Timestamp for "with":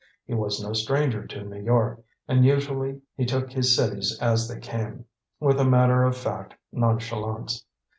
5.39-5.59